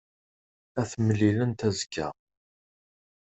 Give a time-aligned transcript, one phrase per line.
[0.81, 2.07] Ad t-mlilent azekka.